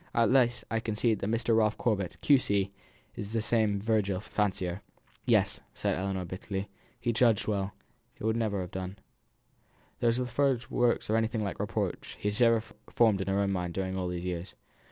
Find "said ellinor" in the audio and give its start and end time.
5.75-6.25